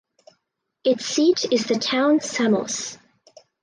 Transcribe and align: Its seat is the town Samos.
Its 0.83 1.05
seat 1.05 1.45
is 1.51 1.65
the 1.67 1.75
town 1.77 2.21
Samos. 2.21 2.97